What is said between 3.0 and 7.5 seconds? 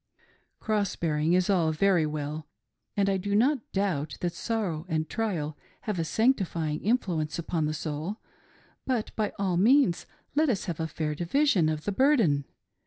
I do not doubt that sorrow and trial have a sanctifying influence